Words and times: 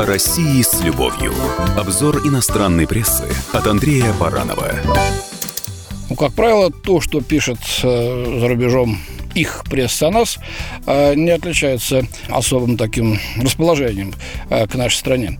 О 0.00 0.06
России 0.06 0.62
с 0.62 0.80
любовью. 0.80 1.34
Обзор 1.76 2.26
иностранной 2.26 2.86
прессы 2.86 3.28
от 3.52 3.66
Андрея 3.66 4.14
Баранова. 4.14 4.72
Ну, 6.08 6.16
как 6.16 6.32
правило, 6.32 6.70
то, 6.70 7.02
что 7.02 7.20
пишет 7.20 7.58
э, 7.82 8.38
за 8.40 8.48
рубежом 8.48 8.98
их 9.34 9.62
пресса 9.68 10.08
о 10.08 10.10
нас, 10.10 10.38
э, 10.86 11.14
не 11.16 11.28
отличается 11.28 12.06
особым 12.30 12.78
таким 12.78 13.18
расположением 13.42 14.14
э, 14.48 14.66
к 14.66 14.74
нашей 14.74 14.96
стране. 14.96 15.38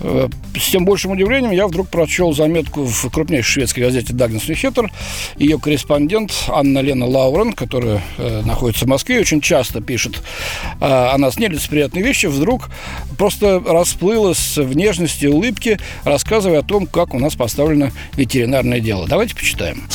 С 0.00 0.70
тем 0.70 0.84
большим 0.84 1.12
удивлением 1.12 1.50
я 1.50 1.66
вдруг 1.66 1.88
прочел 1.88 2.32
заметку 2.32 2.84
в 2.84 3.10
крупнейшей 3.10 3.52
шведской 3.52 3.82
газете 3.84 4.12
«Дагнес 4.12 4.48
Нюхеттер». 4.48 4.90
Ее 5.36 5.58
корреспондент 5.58 6.32
Анна 6.48 6.78
Лена 6.78 7.06
Лаурен, 7.06 7.52
которая 7.52 8.02
э, 8.16 8.42
находится 8.44 8.86
в 8.86 8.88
Москве, 8.88 9.20
очень 9.20 9.40
часто 9.40 9.80
пишет 9.80 10.22
э, 10.80 10.84
о 10.84 11.16
нас 11.18 11.38
нелицеприятные 11.38 12.02
вещи, 12.02 12.26
вдруг 12.26 12.70
просто 13.18 13.60
расплылась 13.60 14.56
в 14.56 14.74
нежности 14.74 15.26
и 15.26 15.28
улыбке, 15.28 15.78
рассказывая 16.04 16.60
о 16.60 16.62
том, 16.62 16.86
как 16.86 17.14
у 17.14 17.18
нас 17.18 17.34
поставлено 17.34 17.90
ветеринарное 18.14 18.80
дело. 18.80 19.06
Давайте 19.06 19.36
почитаем. 19.36 19.86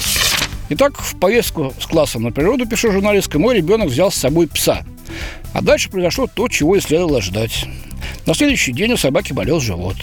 Итак, 0.70 1.00
в 1.00 1.17
поездку 1.20 1.73
с 1.80 1.86
классом 1.86 2.23
на 2.23 2.31
природу, 2.31 2.66
пишу 2.66 2.92
журналистка, 2.92 3.38
мой 3.38 3.56
ребенок 3.56 3.90
взял 3.90 4.12
с 4.12 4.16
собой 4.16 4.48
пса. 4.48 4.84
А 5.53 5.62
дальше 5.62 5.90
произошло 5.90 6.28
то, 6.28 6.48
чего 6.48 6.76
и 6.76 6.80
следовало 6.80 7.22
ждать. 7.22 7.66
На 8.26 8.34
следующий 8.34 8.72
день 8.72 8.94
у 8.94 8.98
собаки 8.98 9.34
болел 9.34 9.60
живот. 9.60 9.96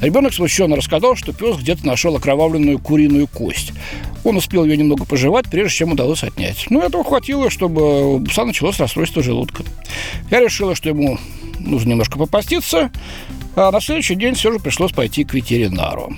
Ребенок 0.00 0.34
смущенно 0.34 0.76
рассказал, 0.76 1.14
что 1.14 1.32
пес 1.32 1.56
где-то 1.56 1.86
нашел 1.86 2.16
окровавленную 2.16 2.78
куриную 2.78 3.28
кость. 3.28 3.72
Он 4.24 4.36
успел 4.36 4.64
ее 4.64 4.76
немного 4.76 5.04
пожевать, 5.04 5.46
прежде 5.50 5.78
чем 5.78 5.92
удалось 5.92 6.24
отнять. 6.24 6.66
Но 6.68 6.82
этого 6.82 7.04
хватило, 7.04 7.48
чтобы 7.48 8.16
у 8.16 8.20
пса 8.24 8.44
началось 8.44 8.78
расстройство 8.78 9.22
желудка. 9.22 9.62
Я 10.30 10.40
решила, 10.40 10.74
что 10.74 10.88
ему 10.88 11.18
нужно 11.58 11.90
немножко 11.90 12.18
попаститься, 12.18 12.90
а 13.56 13.70
на 13.70 13.80
следующий 13.80 14.16
день 14.16 14.34
все 14.34 14.52
же 14.52 14.58
пришлось 14.58 14.92
пойти 14.92 15.24
к 15.24 15.34
ветеринару. 15.34 16.14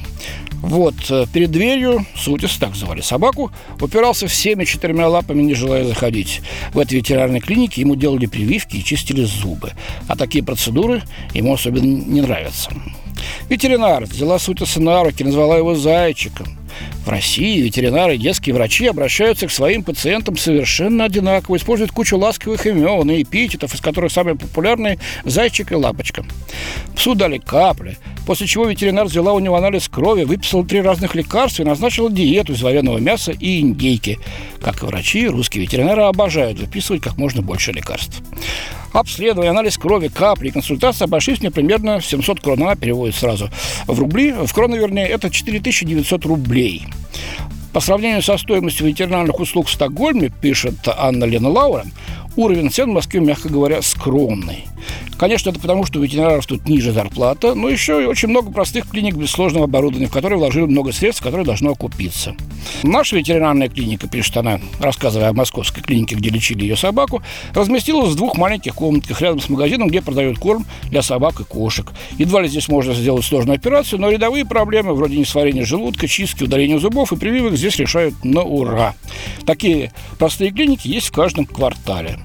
Вот, 0.62 0.94
э, 1.10 1.26
перед 1.32 1.50
дверью, 1.50 2.06
Сутис, 2.16 2.56
так 2.56 2.76
звали 2.76 3.00
собаку, 3.00 3.50
упирался 3.80 4.28
всеми 4.28 4.64
четырьмя 4.64 5.08
лапами, 5.08 5.42
не 5.42 5.54
желая 5.54 5.84
заходить. 5.84 6.40
В 6.72 6.78
этой 6.78 6.94
ветеринарной 6.94 7.40
клинике 7.40 7.80
ему 7.80 7.96
делали 7.96 8.26
прививки 8.26 8.76
и 8.76 8.84
чистили 8.84 9.24
зубы. 9.24 9.72
А 10.06 10.16
такие 10.16 10.44
процедуры 10.44 11.02
ему 11.34 11.52
особенно 11.52 11.84
не 11.84 12.20
нравятся. 12.20 12.70
Ветеринар 13.48 14.04
взяла 14.04 14.38
Сутиса 14.38 14.80
на 14.80 15.02
руки, 15.02 15.24
назвала 15.24 15.56
его 15.56 15.74
«зайчиком». 15.74 16.46
В 17.04 17.08
России 17.08 17.60
ветеринары 17.60 18.14
и 18.14 18.18
детские 18.18 18.54
врачи 18.54 18.86
обращаются 18.86 19.46
к 19.46 19.50
своим 19.50 19.82
пациентам 19.82 20.36
совершенно 20.36 21.04
одинаково, 21.04 21.56
используют 21.56 21.90
кучу 21.90 22.16
ласковых 22.16 22.64
имен 22.66 23.10
и 23.10 23.22
эпитетов, 23.22 23.74
из 23.74 23.80
которых 23.80 24.12
самые 24.12 24.36
популярные– 24.36 24.98
зайчик 25.24 25.72
и 25.72 25.74
лапочка. 25.74 26.24
Псу 26.94 27.14
дали 27.14 27.38
капли, 27.38 27.98
после 28.26 28.46
чего 28.46 28.66
ветеринар 28.66 29.06
взяла 29.06 29.32
у 29.32 29.38
него 29.38 29.56
анализ 29.56 29.88
крови, 29.88 30.24
выписала 30.24 30.64
три 30.64 30.80
разных 30.80 31.14
лекарства 31.14 31.62
и 31.62 31.66
назначила 31.66 32.10
диету 32.10 32.52
из 32.52 32.62
вареного 32.62 32.98
мяса 32.98 33.32
и 33.32 33.60
индейки. 33.60 34.18
Как 34.60 34.82
и 34.82 34.86
врачи, 34.86 35.26
русские 35.26 35.64
ветеринары 35.64 36.02
обожают 36.02 36.58
выписывать 36.58 37.02
как 37.02 37.16
можно 37.16 37.42
больше 37.42 37.72
лекарств. 37.72 38.22
Обследование, 38.92 39.50
анализ 39.50 39.78
крови, 39.78 40.08
капли 40.08 40.48
и 40.48 40.50
консультация 40.50 41.06
обошлись 41.06 41.40
мне 41.40 41.50
примерно 41.50 42.00
700 42.00 42.40
крон. 42.40 42.62
Она 42.62 42.76
переводит 42.76 43.14
сразу 43.14 43.48
в 43.86 43.98
рубли. 43.98 44.32
В 44.32 44.52
кроны, 44.52 44.76
вернее, 44.76 45.08
это 45.08 45.30
4900 45.30 46.24
рублей. 46.26 46.86
По 47.72 47.80
сравнению 47.80 48.22
со 48.22 48.36
стоимостью 48.36 48.86
ветеринарных 48.86 49.40
услуг 49.40 49.68
в 49.68 49.72
Стокгольме, 49.72 50.28
пишет 50.28 50.74
Анна 50.86 51.24
Лена 51.24 51.48
Лаура, 51.48 51.86
уровень 52.36 52.70
цен 52.70 52.90
в 52.90 52.94
Москве, 52.94 53.20
мягко 53.20 53.48
говоря, 53.48 53.80
скромный. 53.80 54.66
Конечно, 55.22 55.50
это 55.50 55.60
потому, 55.60 55.86
что 55.86 56.00
у 56.00 56.02
ветеринаров 56.02 56.44
тут 56.46 56.68
ниже 56.68 56.90
зарплата, 56.90 57.54
но 57.54 57.68
еще 57.68 58.02
и 58.02 58.06
очень 58.06 58.26
много 58.26 58.50
простых 58.50 58.90
клиник 58.90 59.14
без 59.14 59.30
сложного 59.30 59.66
оборудования, 59.66 60.08
в 60.08 60.10
которые 60.10 60.36
вложили 60.36 60.64
много 60.64 60.90
средств, 60.90 61.22
которые 61.22 61.46
должно 61.46 61.70
окупиться. 61.70 62.34
Наша 62.82 63.14
ветеринарная 63.14 63.68
клиника, 63.68 64.08
пишет 64.08 64.36
она, 64.36 64.58
рассказывая 64.80 65.28
о 65.28 65.32
московской 65.32 65.80
клинике, 65.80 66.16
где 66.16 66.28
лечили 66.28 66.62
ее 66.62 66.76
собаку, 66.76 67.22
разместилась 67.54 68.10
в 68.10 68.16
двух 68.16 68.36
маленьких 68.36 68.74
комнатках 68.74 69.20
рядом 69.20 69.38
с 69.38 69.48
магазином, 69.48 69.86
где 69.86 70.02
продают 70.02 70.40
корм 70.40 70.66
для 70.90 71.02
собак 71.02 71.38
и 71.38 71.44
кошек. 71.44 71.92
Едва 72.18 72.42
ли 72.42 72.48
здесь 72.48 72.66
можно 72.66 72.92
сделать 72.92 73.24
сложную 73.24 73.54
операцию, 73.54 74.00
но 74.00 74.10
рядовые 74.10 74.44
проблемы, 74.44 74.92
вроде 74.92 75.18
несварения 75.18 75.64
желудка, 75.64 76.08
чистки, 76.08 76.42
удаления 76.42 76.80
зубов 76.80 77.12
и 77.12 77.16
прививок 77.16 77.54
здесь 77.54 77.76
решают 77.76 78.24
на 78.24 78.42
ура. 78.42 78.96
Такие 79.46 79.92
простые 80.18 80.50
клиники 80.50 80.88
есть 80.88 81.10
в 81.10 81.12
каждом 81.12 81.46
квартале. 81.46 82.18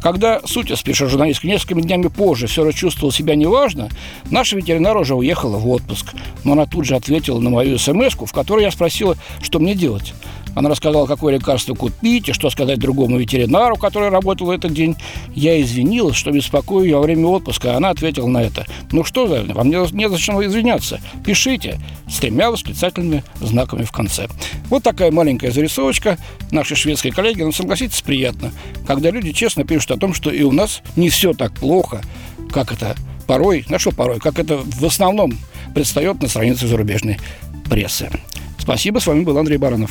Когда 0.00 0.40
Сутис, 0.44 0.82
пишет 0.82 1.10
журналист, 1.10 1.42
несколькими 1.42 1.82
днями 1.82 2.08
позже 2.08 2.46
все 2.46 2.62
равно 2.62 2.72
чувствовал 2.72 3.12
себя 3.12 3.34
неважно, 3.34 3.88
наша 4.30 4.56
ветеринар 4.56 4.96
уже 4.96 5.14
уехала 5.14 5.56
в 5.56 5.68
отпуск. 5.68 6.14
Но 6.44 6.52
она 6.52 6.66
тут 6.66 6.84
же 6.84 6.94
ответила 6.94 7.40
на 7.40 7.50
мою 7.50 7.78
смс 7.78 8.14
в 8.14 8.32
которой 8.32 8.62
я 8.62 8.70
спросила, 8.70 9.16
что 9.42 9.58
мне 9.58 9.74
делать. 9.74 10.14
Она 10.56 10.70
рассказала, 10.70 11.06
какое 11.06 11.34
лекарство 11.34 11.74
купить 11.74 12.30
и 12.30 12.32
что 12.32 12.48
сказать 12.50 12.78
другому 12.78 13.18
ветеринару, 13.18 13.76
который 13.76 14.08
работал 14.08 14.46
в 14.46 14.50
этот 14.50 14.72
день. 14.72 14.96
Я 15.34 15.60
извинилась, 15.60 16.16
что 16.16 16.32
беспокою 16.32 16.86
ее 16.86 16.96
во 16.96 17.02
время 17.02 17.26
отпуска, 17.26 17.76
она 17.76 17.90
ответила 17.90 18.26
на 18.26 18.42
это. 18.42 18.66
«Ну 18.90 19.04
что 19.04 19.28
за, 19.28 19.44
вам 19.52 19.68
не, 19.68 19.92
не 19.94 20.08
зачем 20.08 20.42
извиняться. 20.42 21.00
Пишите» 21.24 21.78
с 22.08 22.18
тремя 22.18 22.50
восклицательными 22.50 23.22
знаками 23.40 23.82
в 23.82 23.92
конце. 23.92 24.28
Вот 24.70 24.82
такая 24.82 25.10
маленькая 25.10 25.50
зарисовочка 25.50 26.18
нашей 26.50 26.76
шведской 26.76 27.10
коллеги. 27.10 27.42
Но 27.42 27.52
согласитесь, 27.52 28.00
приятно, 28.00 28.52
когда 28.86 29.10
люди 29.10 29.32
честно 29.32 29.64
пишут 29.64 29.90
о 29.90 29.96
том, 29.98 30.14
что 30.14 30.30
и 30.30 30.42
у 30.42 30.52
нас 30.52 30.82
не 30.96 31.10
все 31.10 31.34
так 31.34 31.52
плохо, 31.52 32.00
как 32.50 32.72
это 32.72 32.96
порой, 33.26 33.66
на 33.68 33.78
что 33.78 33.90
порой, 33.90 34.20
как 34.20 34.38
это 34.38 34.58
в 34.58 34.84
основном 34.84 35.36
предстает 35.74 36.22
на 36.22 36.28
страницах 36.28 36.68
зарубежной 36.68 37.18
прессы. 37.68 38.08
Спасибо, 38.58 38.98
с 38.98 39.06
вами 39.06 39.24
был 39.24 39.36
Андрей 39.36 39.58
Баранов. 39.58 39.90